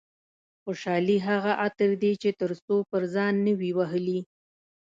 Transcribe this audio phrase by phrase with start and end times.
[0.63, 4.19] خوشحالي هغه عطر دي چې تر څو پر ځان نه وي وهلي.